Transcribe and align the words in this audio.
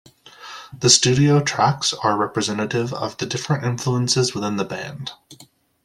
The 0.75 0.89
studio 0.89 1.41
tracks 1.41 1.93
are 1.93 2.17
representative 2.17 2.91
of 2.91 3.17
the 3.17 3.27
different 3.27 3.63
influences 3.65 4.33
within 4.33 4.55
the 4.57 4.65
band. 4.65 5.11